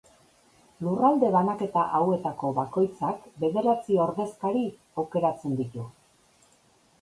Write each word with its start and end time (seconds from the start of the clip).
Lurralde 0.85 1.27
banaketa 1.35 1.83
hauetako 1.99 2.49
bakoitzak, 2.61 3.27
bederatzi 3.45 4.01
ordezkari 4.07 4.65
aukeratzen 5.05 5.55
ditu. 5.63 5.87